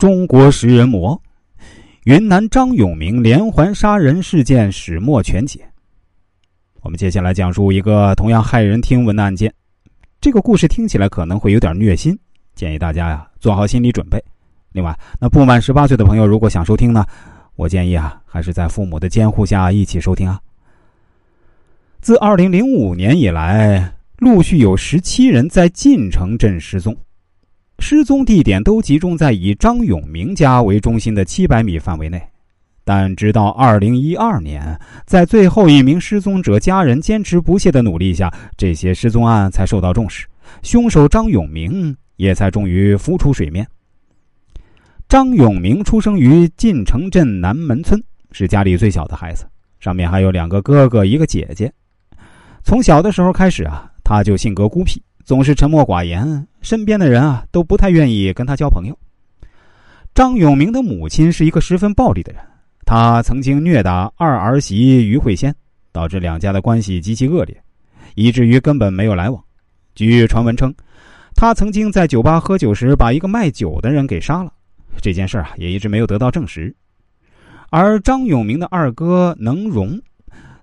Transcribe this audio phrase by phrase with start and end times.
[0.00, 1.20] 中国食人魔，
[2.04, 5.60] 云南张永明连环杀人事件始末全解。
[6.80, 9.52] 我们接下来讲述一个同样骇人听闻的案件。
[10.18, 12.18] 这个故事听起来可能会有点虐心，
[12.54, 14.18] 建议大家呀做好心理准备。
[14.72, 17.04] 另外，那不满十八岁的朋友如果想收听呢，
[17.54, 20.40] 我建议啊还是在父母的监护下一起收听啊。
[22.00, 26.96] 自二零零五年以来，陆续有十七人在晋城镇失踪。
[27.80, 32.22] 失踪地点都集中在以张永明家为中心的七百米范围内，
[32.84, 40.26] 但直到二零一二年，在最后一名失踪者家人坚持不懈的努力下，这些失踪案才受到重视，
[40.62, 43.66] 凶手张永明也才终于浮出水面。
[45.08, 49.44] 张永明出生于晋城镇南门村，是家里最小的孩子，
[49.80, 51.72] 上面还有两个哥哥，一个姐姐。
[52.62, 55.02] 从小的时候开始啊，他就性格孤僻。
[55.22, 58.98] 总是沉默寡言，身边的人啊都不太愿意跟他交朋友。
[60.14, 62.42] 张永明的母亲是一个十分暴力的人，
[62.84, 65.54] 他曾经虐打二儿媳于慧仙，
[65.92, 67.56] 导致两家的关系极其恶劣，
[68.14, 69.42] 以至于根本没有来往。
[69.94, 70.74] 据传闻称，
[71.34, 74.52] 他曾经在酒吧喝酒时把一个卖酒的人给杀了，
[75.00, 76.74] 这件事啊也一直没有得到证实。
[77.70, 80.00] 而张永明的二哥能荣，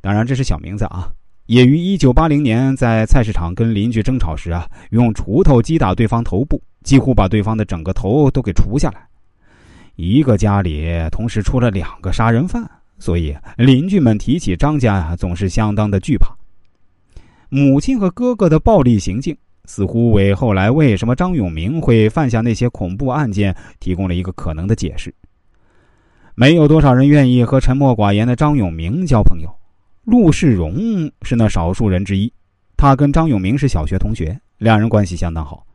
[0.00, 1.08] 当然这是小名字啊。
[1.46, 9.06] 也于一九八零年在菜市场跟邻居争吵时啊，用锄头击打对方头部，几乎把对方的整个头都给锄下来。
[9.94, 16.34] 一个家里同时出了两个杀人犯，所以邻居们提起张家啊，总是相当的惧怕。
[17.48, 19.36] 母亲和哥哥的暴力行径，
[19.66, 25.14] 似乎为后来为什么张永明会犯下那些恐怖案件提供了一个可能的解释。
[26.34, 29.48] 没有多少人愿意和沉默寡言的张永明交朋友。
[30.06, 32.32] 陆世荣是那少数人之一，
[32.76, 35.66] 他跟张永明是小学同学，两人关系相当好。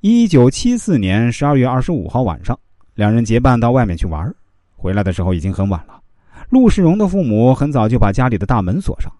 [0.00, 2.58] 一九七四年十二月二十五号晚上，
[2.94, 4.34] 两人结伴到外面去玩，
[4.74, 6.00] 回来的时候已经很晚了。
[6.48, 9.12] 陆世荣的父母很早就把家里的大门锁上，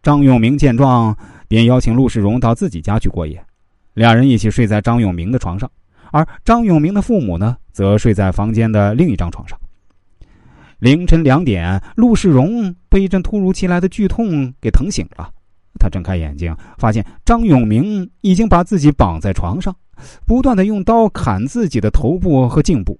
[0.00, 1.16] 张永明见状
[1.48, 3.44] 便邀请陆世荣到自己家去过夜，
[3.94, 5.68] 两人一起睡在张永明的床上，
[6.12, 9.58] 而张永明的父母呢，则睡在房间的另一张床上。
[10.82, 15.30] 凌晨两点，陆世荣被一阵突如其来的剧痛给疼醒了。
[15.78, 19.72] 他睁开眼睛，发现张永明已经把自己绑在床上，
[20.26, 22.98] 不断的用刀砍自己的头部和颈部。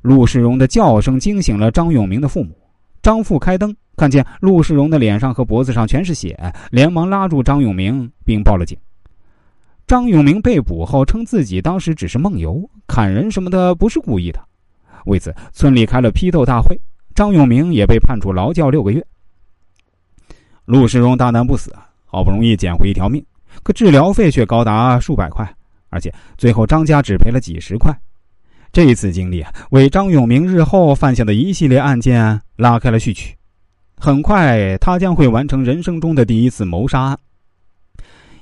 [0.00, 2.56] 陆世荣的叫声惊醒了张永明的父母。
[3.02, 6.34] 张父开灯，看见陆世荣的脸上和脖子上全是血，
[6.70, 8.74] 连忙拉住张永明，并报了警。
[9.86, 14.40] 张永明被捕后称自己当时只是梦游，砍人什么的不是故意的。
[15.04, 16.74] 为此，村里开了批斗大会。
[17.14, 19.04] 张永明也被判处劳教六个月。
[20.64, 21.74] 陆世荣大难不死，
[22.04, 23.24] 好不容易捡回一条命，
[23.62, 25.48] 可治疗费却高达数百块，
[25.90, 27.92] 而且最后张家只赔了几十块。
[28.72, 33.36] 这一次经历啊，为张永明日后犯下的一系列案件拉开了序曲。
[33.96, 37.18] 很快，他将会完成人生中的第一次谋杀案。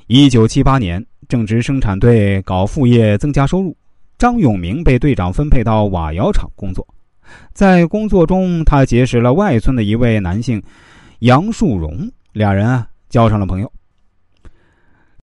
[0.07, 3.77] 一九七八年，正值生产队搞副业增加收入，
[4.19, 6.87] 张永明被队长分配到瓦窑厂工作。
[7.53, 10.63] 在工作中，他结识了外村的一位男性
[11.21, 13.73] 杨树荣，俩人啊交上了朋友。